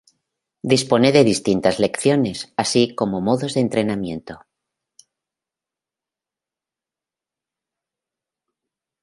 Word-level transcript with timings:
Dispone 0.71 1.11
de 1.11 1.23
distintas 1.23 1.77
lecciones, 1.77 2.51
así 2.57 2.95
como 2.95 3.21
modos 3.21 3.53
de 3.53 3.59
entrenamiento. 3.59 4.39